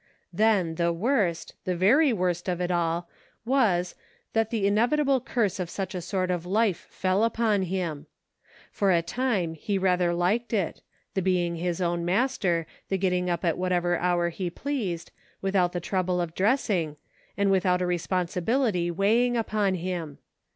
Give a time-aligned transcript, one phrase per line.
[0.33, 3.07] Then, the worst, the very worst of it all,
[3.45, 3.93] was,
[4.33, 8.07] that the inevitable curse of such a sort of life fell upon him.
[8.71, 10.81] For a time he rather liked it;
[11.13, 15.79] the being his own master; the getting up at whatever hour he pleased, without the
[15.79, 16.97] trouble of dressing,
[17.37, 20.17] and without a responsibility weighing upon him.